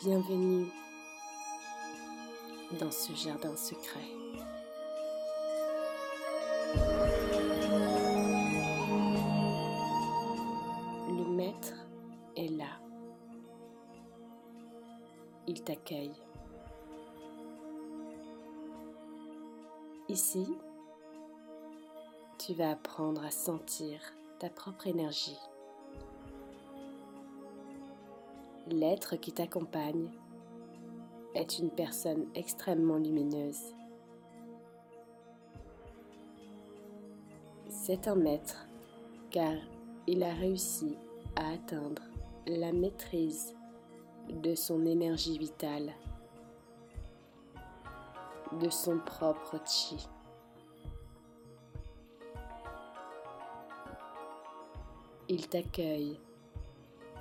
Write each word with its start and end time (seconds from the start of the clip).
Bienvenue 0.00 0.68
dans 2.78 2.90
ce 2.92 3.12
jardin 3.14 3.56
secret. 3.56 4.06
Le 11.08 11.24
maître 11.34 11.74
est 12.36 12.46
là. 12.46 12.78
Il 15.48 15.64
t'accueille. 15.64 16.14
Ici, 20.08 20.46
tu 22.38 22.54
vas 22.54 22.70
apprendre 22.70 23.24
à 23.24 23.32
sentir 23.32 24.00
ta 24.38 24.48
propre 24.48 24.86
énergie. 24.86 25.40
L'être 28.70 29.16
qui 29.16 29.32
t'accompagne 29.32 30.10
est 31.34 31.58
une 31.58 31.70
personne 31.70 32.26
extrêmement 32.34 32.98
lumineuse. 32.98 33.74
C'est 37.68 38.08
un 38.08 38.14
maître 38.14 38.66
car 39.30 39.54
il 40.06 40.22
a 40.22 40.34
réussi 40.34 40.98
à 41.36 41.52
atteindre 41.52 42.02
la 42.46 42.72
maîtrise 42.72 43.56
de 44.28 44.54
son 44.54 44.84
énergie 44.84 45.38
vitale, 45.38 45.94
de 48.60 48.68
son 48.68 48.98
propre 48.98 49.58
chi. 49.64 50.06
Il 55.30 55.48
t'accueille 55.48 56.20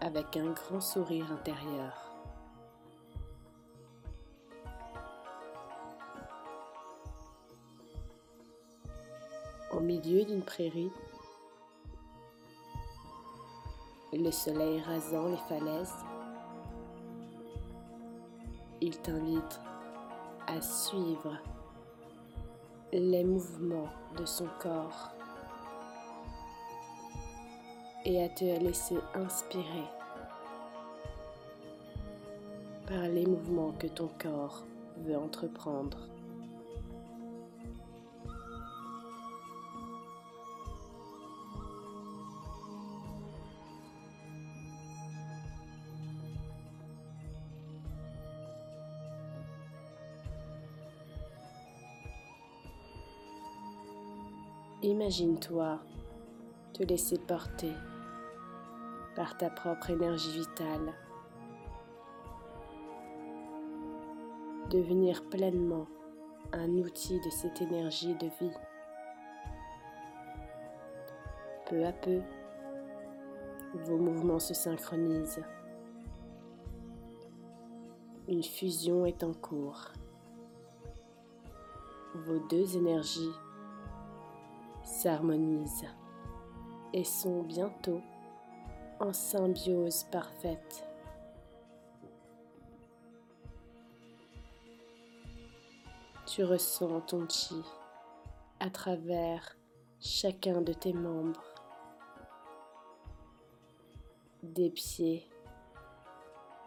avec 0.00 0.36
un 0.36 0.50
grand 0.50 0.80
sourire 0.80 1.30
intérieur. 1.32 2.12
Au 9.72 9.80
milieu 9.80 10.24
d'une 10.24 10.42
prairie, 10.42 10.90
le 14.12 14.30
soleil 14.30 14.80
rasant 14.80 15.28
les 15.28 15.36
falaises, 15.48 15.94
il 18.80 18.98
t'invite 19.00 19.60
à 20.46 20.60
suivre 20.60 21.36
les 22.92 23.24
mouvements 23.24 23.88
de 24.16 24.24
son 24.24 24.48
corps 24.58 25.17
et 28.04 28.22
à 28.22 28.28
te 28.28 28.44
laisser 28.44 28.96
inspirer 29.14 29.84
par 32.86 33.02
les 33.02 33.26
mouvements 33.26 33.72
que 33.78 33.86
ton 33.86 34.08
corps 34.18 34.64
veut 35.04 35.16
entreprendre. 35.16 35.98
Imagine-toi 54.80 55.80
te 56.72 56.84
laisser 56.84 57.18
porter 57.18 57.72
par 59.18 59.36
ta 59.36 59.50
propre 59.50 59.90
énergie 59.90 60.30
vitale. 60.30 60.94
Devenir 64.70 65.28
pleinement 65.28 65.88
un 66.52 66.68
outil 66.76 67.18
de 67.18 67.28
cette 67.28 67.60
énergie 67.60 68.14
de 68.14 68.28
vie. 68.40 68.56
Peu 71.68 71.84
à 71.84 71.90
peu, 71.90 72.20
vos 73.74 73.96
mouvements 73.96 74.38
se 74.38 74.54
synchronisent. 74.54 75.42
Une 78.28 78.44
fusion 78.44 79.04
est 79.04 79.24
en 79.24 79.32
cours. 79.32 79.88
Vos 82.14 82.38
deux 82.48 82.76
énergies 82.76 83.34
s'harmonisent 84.84 85.88
et 86.92 87.02
sont 87.02 87.42
bientôt 87.42 88.00
en 89.00 89.12
symbiose 89.12 90.04
parfaite. 90.04 90.84
Tu 96.26 96.44
ressens 96.44 97.00
ton 97.02 97.28
chi 97.28 97.62
à 98.60 98.70
travers 98.70 99.56
chacun 100.00 100.60
de 100.60 100.72
tes 100.72 100.92
membres, 100.92 101.42
des 104.42 104.70
pieds 104.70 105.28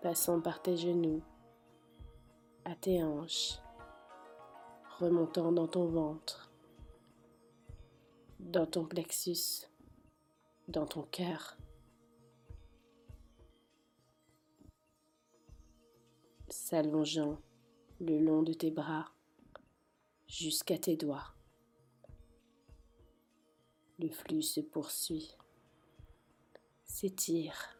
passant 0.00 0.40
par 0.40 0.60
tes 0.62 0.76
genoux 0.76 1.22
à 2.64 2.74
tes 2.74 3.02
hanches, 3.02 3.58
remontant 4.98 5.52
dans 5.52 5.66
ton 5.66 5.86
ventre, 5.86 6.50
dans 8.38 8.66
ton 8.66 8.84
plexus, 8.84 9.66
dans 10.68 10.86
ton 10.86 11.02
cœur. 11.02 11.56
S'allongeant 16.72 17.38
le 18.00 18.18
long 18.18 18.42
de 18.42 18.54
tes 18.54 18.70
bras 18.70 19.12
jusqu'à 20.26 20.78
tes 20.78 20.96
doigts. 20.96 21.34
Le 23.98 24.08
flux 24.08 24.40
se 24.40 24.60
poursuit, 24.60 25.36
s'étire 26.86 27.76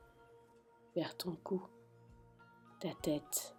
vers 0.95 1.17
ton 1.17 1.37
cou, 1.37 1.63
ta 2.81 2.93
tête 2.97 3.57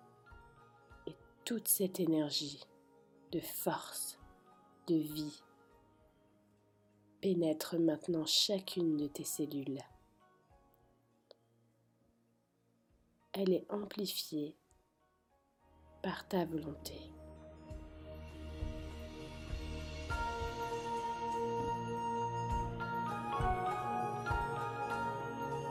et 1.08 1.16
toute 1.46 1.68
cette 1.68 2.00
énergie 2.00 2.62
de 3.32 3.40
force, 3.40 4.20
de 4.86 4.98
vie 4.98 5.42
pénètre 7.22 7.80
maintenant 7.80 8.28
chacune 8.28 8.98
de 8.98 9.08
tes 9.08 9.24
cellules. 9.24 9.82
Elle 13.32 13.52
est 13.52 13.66
amplifiée 13.72 14.56
par 16.04 16.28
ta 16.28 16.44
volonté. 16.44 17.00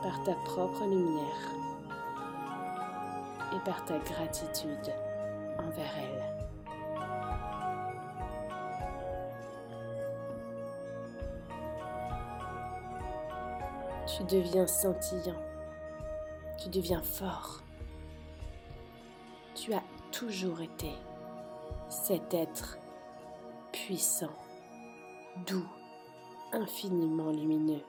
Par 0.01 0.23
ta 0.23 0.33
propre 0.43 0.85
lumière 0.85 1.51
et 3.55 3.59
par 3.63 3.85
ta 3.85 3.99
gratitude 3.99 4.91
envers 5.59 5.93
elle. 5.97 6.23
Tu 14.07 14.23
deviens 14.23 14.65
scintillant, 14.65 15.41
tu 16.57 16.69
deviens 16.69 17.03
fort. 17.03 17.61
Toujours 20.13 20.61
été 20.61 20.91
cet 21.89 22.35
être 22.35 22.77
puissant, 23.71 24.35
doux, 25.47 25.67
infiniment 26.51 27.31
lumineux. 27.31 27.81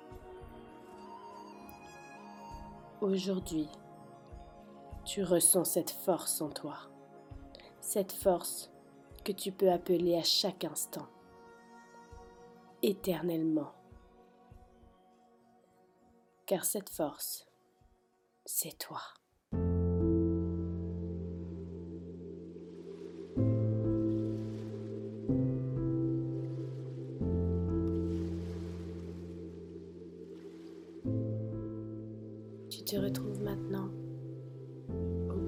Aujourd'hui, 3.03 3.69
tu 5.05 5.23
ressens 5.23 5.65
cette 5.65 5.91
force 5.91 6.41
en 6.41 6.49
toi, 6.49 6.79
cette 7.81 8.12
force 8.12 8.70
que 9.23 9.32
tu 9.32 9.53
peux 9.53 9.70
appeler 9.70 10.17
à 10.17 10.23
chaque 10.23 10.65
instant, 10.65 11.06
éternellement. 12.82 13.75
Car 16.47 16.65
cette 16.65 16.88
force, 16.88 17.47
c'est 18.47 18.79
toi. 18.79 19.03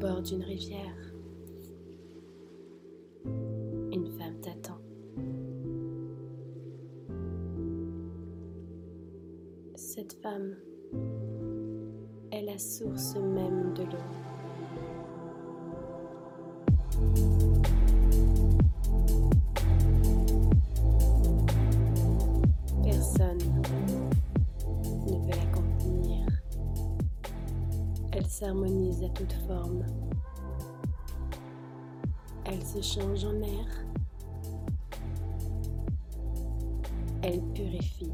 Bord 0.06 0.22
d'une 0.22 0.44
rivière. 0.44 1.12
Une 3.24 4.06
femme 4.18 4.38
t'attend. 4.40 4.78
Cette 9.74 10.12
femme 10.22 10.54
est 12.30 12.42
la 12.42 12.58
source 12.58 13.16
même 13.16 13.74
de 13.74 13.82
l'eau. 13.82 14.35
S'harmonise 28.24 29.04
à 29.04 29.08
toute 29.10 29.34
forme. 29.46 29.84
Elle 32.46 32.64
se 32.64 32.80
change 32.80 33.24
en 33.24 33.42
air. 33.42 33.66
Elle 37.22 37.42
purifie 37.52 38.12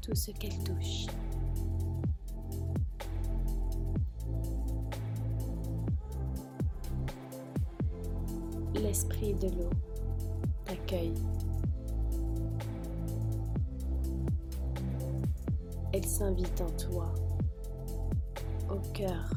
tout 0.00 0.14
ce 0.14 0.30
qu'elle 0.30 0.56
touche. 0.62 1.06
L'esprit 8.74 9.34
de 9.34 9.48
l'eau 9.48 9.70
t'accueille. 10.64 11.14
Elle 15.92 16.04
s'invite 16.04 16.60
en 16.60 16.70
toi, 16.70 17.12
cœur 18.92 19.30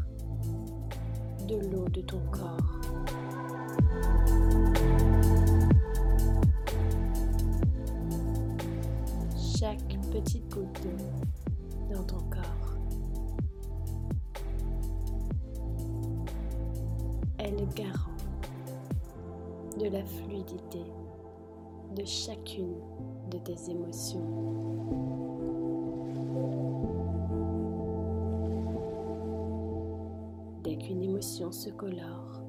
de 1.47 1.55
l'eau 1.55 1.87
de 1.89 2.01
ton 2.01 2.19
corps. 2.31 2.57
Chaque 9.57 9.99
petite 10.11 10.47
goutte 10.53 10.81
d'eau 10.83 11.93
dans 11.95 12.03
ton 12.03 12.19
corps. 12.29 12.77
Elle 17.37 17.67
garant 17.75 18.11
de 19.79 19.87
la 19.87 20.03
fluidité 20.03 20.83
de 21.95 22.05
chacune 22.05 22.75
de 23.31 23.37
tes 23.37 23.71
émotions. 23.71 25.28
Qu'une 30.79 31.03
émotion 31.03 31.51
se 31.51 31.69
colore, 31.69 32.41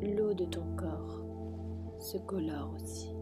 l'eau 0.00 0.34
de 0.34 0.44
ton 0.44 0.64
corps 0.76 1.24
se 2.00 2.18
colore 2.18 2.74
aussi. 2.74 3.14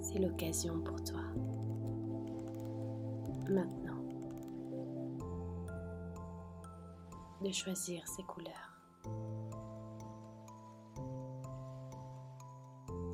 C'est 0.00 0.18
l'occasion 0.18 0.80
pour 0.80 1.02
toi. 1.02 1.22
Maintenant, 3.48 4.02
de 7.42 7.50
choisir 7.50 8.06
ces 8.06 8.22
couleurs, 8.22 8.78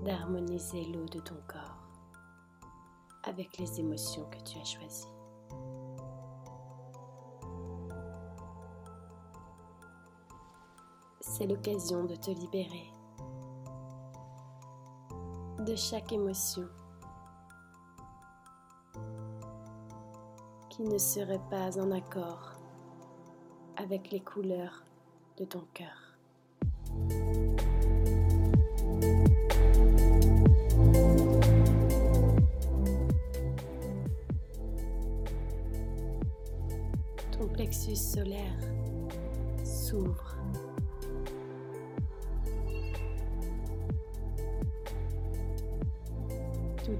d'harmoniser 0.04 0.84
l'eau 0.86 1.06
de 1.06 1.20
ton 1.20 1.36
corps 1.46 1.77
avec 3.38 3.56
les 3.58 3.79
émotions 3.79 4.25
que 4.31 4.38
tu 4.38 4.58
as 4.58 4.64
choisies. 4.64 5.06
C'est 11.20 11.46
l'occasion 11.46 12.02
de 12.02 12.17
te 12.17 12.32
libérer 12.32 12.90
de 15.64 15.76
chaque 15.76 16.12
émotion 16.12 16.67
qui 20.69 20.82
ne 20.82 20.99
serait 20.99 21.43
pas 21.49 21.79
en 21.79 21.93
accord 21.93 22.55
avec 23.76 24.11
les 24.11 24.20
couleurs 24.20 24.82
de 25.37 25.44
ton 25.44 25.62
cœur. 25.75 26.07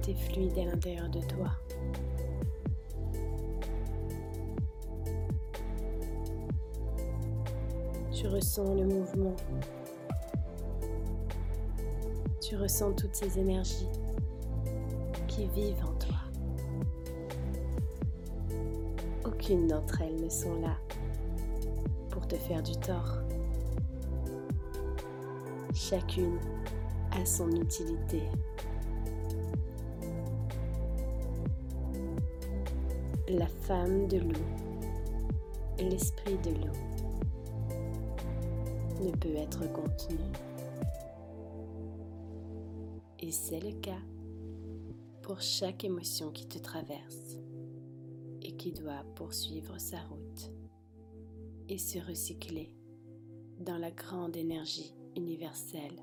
Est 0.09 0.15
fluide 0.15 0.59
à 0.59 0.65
l'intérieur 0.65 1.09
de 1.09 1.21
toi. 1.21 1.51
Tu 8.13 8.27
ressens 8.27 8.75
le 8.75 8.85
mouvement. 8.85 9.37
Tu 12.41 12.57
ressens 12.57 12.93
toutes 12.93 13.15
ces 13.15 13.39
énergies 13.39 13.89
qui 15.27 15.47
vivent 15.49 15.85
en 15.85 15.93
toi. 15.95 16.17
Aucune 19.25 19.67
d'entre 19.67 20.01
elles 20.01 20.21
ne 20.21 20.29
sont 20.29 20.61
là 20.61 20.77
pour 22.09 22.27
te 22.27 22.37
faire 22.37 22.63
du 22.63 22.73
tort. 22.73 23.19
Chacune 25.75 26.39
a 27.13 27.25
son 27.25 27.51
utilité. 27.51 28.23
La 33.31 33.47
femme 33.47 34.09
de 34.09 34.17
l'eau, 34.21 34.47
l'esprit 35.79 36.39
de 36.39 36.49
l'eau 36.49 36.73
ne 39.05 39.11
peut 39.11 39.37
être 39.37 39.71
contenu. 39.71 40.19
Et 43.19 43.31
c'est 43.31 43.61
le 43.61 43.73
cas 43.81 44.01
pour 45.21 45.43
chaque 45.43 45.85
émotion 45.85 46.31
qui 46.31 46.47
te 46.47 46.57
traverse 46.57 47.37
et 48.41 48.57
qui 48.57 48.73
doit 48.73 49.05
poursuivre 49.15 49.79
sa 49.79 49.99
route 50.01 50.51
et 51.69 51.77
se 51.77 51.99
recycler 51.99 52.75
dans 53.61 53.77
la 53.77 53.91
grande 53.91 54.37
énergie 54.37 54.95
universelle. 55.17 56.01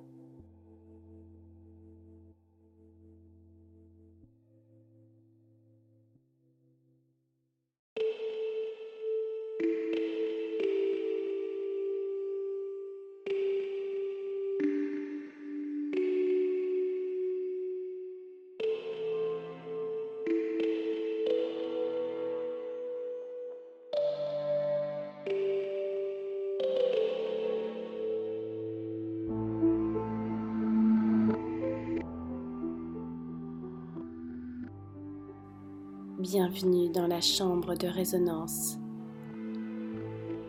Bienvenue 36.27 36.89
dans 36.89 37.05
la 37.05 37.21
chambre 37.21 37.75
de 37.75 37.87
résonance 37.87 38.77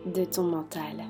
de 0.07 0.25
ton 0.25 0.41
mental. 0.41 1.05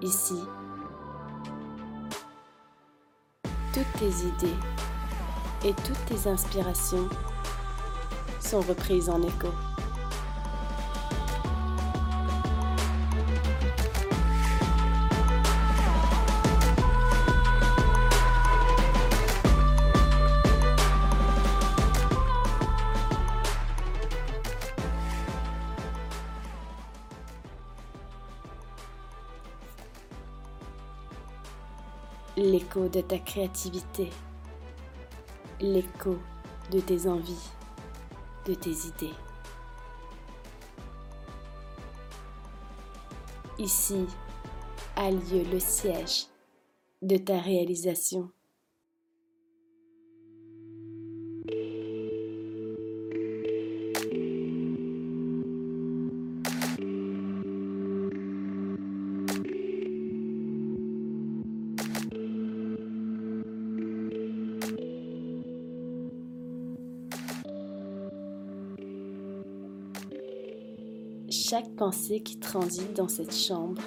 Ici, 0.00 0.36
toutes 3.74 3.92
tes 3.98 4.26
idées 4.28 4.56
et 5.64 5.72
toutes 5.72 6.06
tes 6.06 6.30
inspirations 6.30 7.08
sont 8.38 8.60
reprises 8.60 9.10
en 9.10 9.20
écho. 9.22 9.48
L'écho 32.40 32.88
de 32.88 33.02
ta 33.02 33.18
créativité, 33.18 34.08
l'écho 35.60 36.16
de 36.70 36.80
tes 36.80 37.06
envies, 37.06 37.50
de 38.46 38.54
tes 38.54 38.70
idées. 38.70 39.14
Ici 43.58 44.06
a 44.96 45.10
lieu 45.10 45.44
le 45.52 45.60
siège 45.60 46.28
de 47.02 47.18
ta 47.18 47.38
réalisation. 47.38 48.30
Chaque 71.50 71.74
pensée 71.74 72.20
qui 72.20 72.36
transite 72.36 72.94
dans 72.94 73.08
cette 73.08 73.34
chambre 73.34 73.82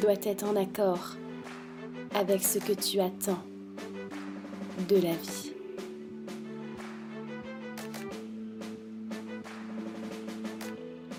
doit 0.00 0.14
être 0.22 0.44
en 0.44 0.56
accord 0.56 1.14
avec 2.14 2.42
ce 2.42 2.58
que 2.58 2.72
tu 2.72 3.00
attends 3.00 3.42
de 4.88 4.96
la 4.96 5.12
vie. 5.12 5.52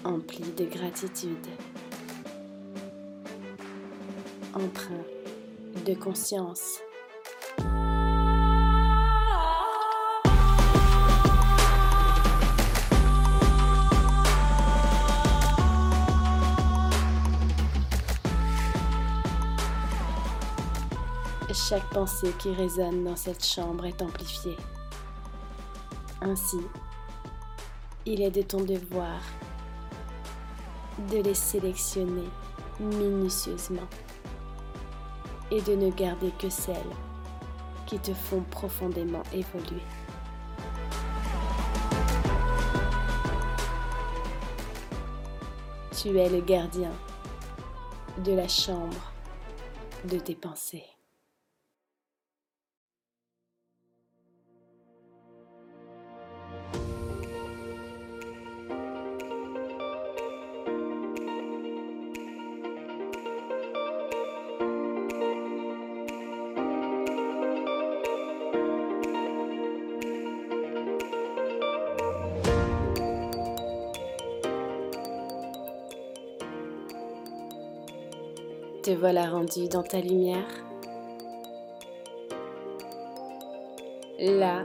Empli 0.03 0.45
de 0.57 0.65
gratitude, 0.65 1.45
empreint 4.55 5.05
de 5.85 5.93
conscience. 5.93 6.79
Chaque 21.67 21.89
pensée 21.89 22.31
qui 22.39 22.53
résonne 22.53 23.03
dans 23.03 23.17
cette 23.17 23.43
chambre 23.43 23.85
est 23.85 24.01
amplifiée. 24.01 24.55
Ainsi, 26.21 26.61
il 28.05 28.21
est 28.21 28.31
de 28.31 28.41
ton 28.41 28.61
devoir 28.61 29.19
de 31.11 31.17
les 31.17 31.33
sélectionner 31.33 32.29
minutieusement 32.79 33.87
et 35.51 35.59
de 35.59 35.75
ne 35.75 35.91
garder 35.91 36.31
que 36.39 36.49
celles 36.49 36.95
qui 37.85 37.99
te 37.99 38.13
font 38.13 38.43
profondément 38.49 39.23
évoluer. 39.33 39.83
Tu 45.91 46.17
es 46.17 46.29
le 46.29 46.39
gardien 46.39 46.93
de 48.23 48.31
la 48.31 48.47
chambre 48.47 49.11
de 50.05 50.17
tes 50.17 50.35
pensées. 50.35 50.96
Te 78.87 78.93
voilà 78.93 79.29
rendu 79.29 79.67
dans 79.67 79.83
ta 79.83 79.99
lumière. 79.99 80.47
Là 84.17 84.63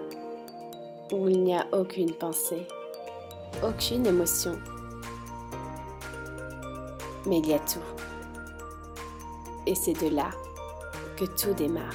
où 1.11 1.29
il 1.29 1.43
n'y 1.43 1.57
a 1.57 1.67
aucune 1.73 2.15
pensée, 2.15 2.69
aucune 3.65 4.07
émotion. 4.07 4.57
Mais 7.27 7.39
il 7.39 7.49
y 7.49 7.55
a 7.55 7.59
tout. 7.59 7.81
Et 9.67 9.75
c'est 9.75 9.95
de 9.95 10.15
là 10.15 10.31
que 11.17 11.25
tout 11.25 11.53
démarre. 11.55 11.91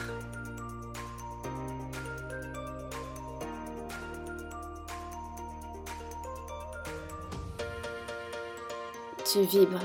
Tu 9.24 9.44
vibres 9.44 9.80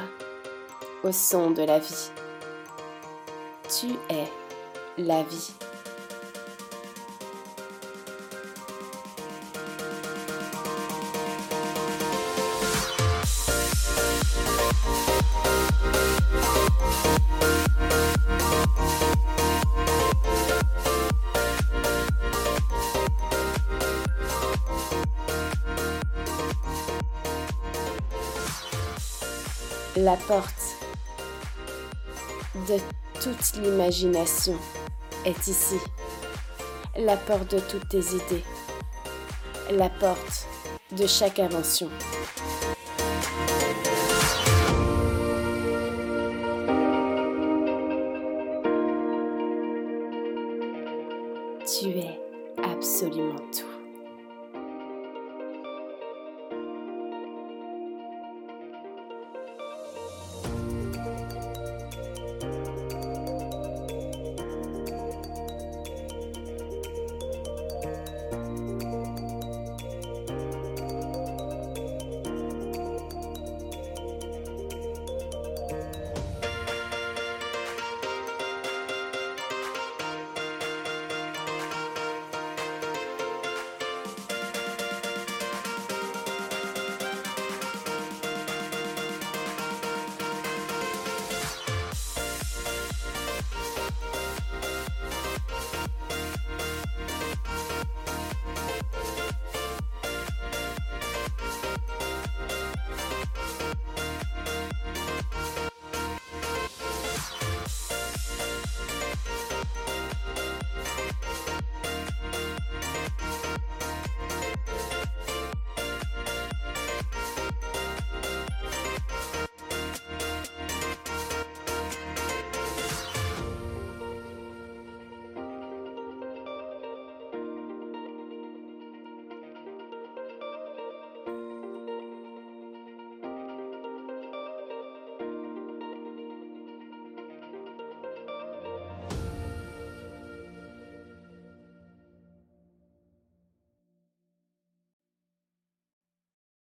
au 1.04 1.12
son 1.12 1.52
de 1.52 1.62
la 1.62 1.78
vie. 1.78 2.10
Tu 3.80 3.98
es 4.10 4.28
la 4.98 5.22
vie. 5.22 5.54
La 29.96 30.16
porte 30.16 30.52
de 32.68 33.01
toute 33.22 33.62
l'imagination 33.62 34.56
est 35.24 35.46
ici. 35.46 35.76
La 36.96 37.16
porte 37.16 37.54
de 37.54 37.60
toutes 37.60 37.88
tes 37.88 38.00
idées. 38.00 38.44
La 39.70 39.88
porte 39.88 40.48
de 40.96 41.06
chaque 41.06 41.38
invention. 41.38 41.88